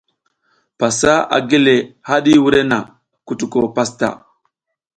[0.79, 1.57] Pasa a gi
[2.07, 2.77] haɗi wurenna,
[3.25, 4.07] kutuko pasta.